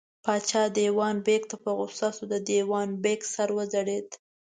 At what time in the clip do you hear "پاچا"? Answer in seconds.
0.23-0.63